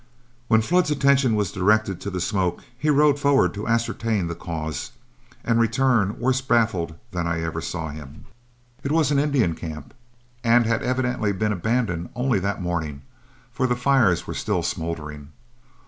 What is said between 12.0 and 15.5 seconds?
only that morning, for the fires were still smouldering.